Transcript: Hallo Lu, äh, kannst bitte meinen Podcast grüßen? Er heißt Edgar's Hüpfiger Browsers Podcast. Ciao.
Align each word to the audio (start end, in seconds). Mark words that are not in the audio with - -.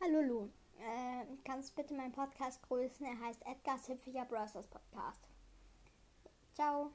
Hallo 0.00 0.20
Lu, 0.20 0.50
äh, 0.80 1.24
kannst 1.44 1.74
bitte 1.74 1.94
meinen 1.94 2.12
Podcast 2.12 2.62
grüßen? 2.68 3.06
Er 3.06 3.18
heißt 3.26 3.42
Edgar's 3.46 3.88
Hüpfiger 3.88 4.24
Browsers 4.26 4.66
Podcast. 4.66 5.20
Ciao. 6.54 6.92